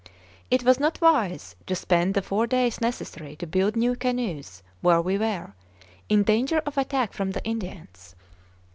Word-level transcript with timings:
It 0.49 0.63
was 0.63 0.79
not 0.79 0.99
wise 0.99 1.55
to 1.67 1.75
spend 1.75 2.15
the 2.15 2.23
four 2.23 2.47
days 2.47 2.81
necessary 2.81 3.35
to 3.35 3.45
build 3.45 3.75
new 3.75 3.95
canoes 3.95 4.63
where 4.81 4.99
we 4.99 5.15
were, 5.15 5.53
in 6.09 6.23
danger 6.23 6.57
of 6.65 6.75
attack 6.75 7.13
from 7.13 7.29
the 7.33 7.43
Indians. 7.43 8.15